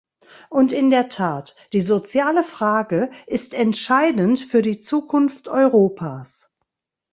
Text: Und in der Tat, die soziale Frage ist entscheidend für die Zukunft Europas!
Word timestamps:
Und 0.49 0.71
in 0.71 0.89
der 0.89 1.09
Tat, 1.09 1.55
die 1.73 1.81
soziale 1.81 2.43
Frage 2.43 3.11
ist 3.27 3.53
entscheidend 3.53 4.39
für 4.39 4.63
die 4.63 4.81
Zukunft 4.81 5.47
Europas! 5.47 6.55